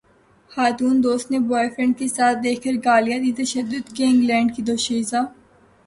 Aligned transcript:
خاتون 0.51 0.95
دوست 1.03 1.27
نے 1.31 1.39
بوائے 1.39 1.69
فرینڈ 1.75 1.93
کے 1.99 2.07
ساتھ 2.07 2.37
دیکھ 2.43 2.61
کر 2.63 2.75
گالیاں 2.85 3.19
دیں 3.23 3.35
تشدد 3.37 3.85
کیا 3.95 4.07
انگلینڈ 4.07 4.49
کی 4.55 4.61
دوشیزہ 4.71 5.21